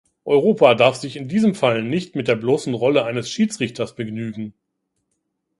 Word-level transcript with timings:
Europa 0.25 0.73
darf 0.73 0.95
sich 0.95 1.15
in 1.15 1.27
diesem 1.27 1.53
Fall 1.53 1.83
nicht 1.83 2.15
mit 2.15 2.27
der 2.27 2.35
bloßen 2.35 2.73
Rolle 2.73 3.05
eines 3.05 3.29
Schiedsrichters 3.29 3.93
begnügen. 3.93 4.51